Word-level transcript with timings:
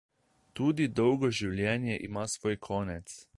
Tudi 0.59 0.87
dolgo 0.99 1.29
življenje 1.41 1.99
ima 2.09 2.25
svoj 2.37 2.57
konec. 2.71 3.19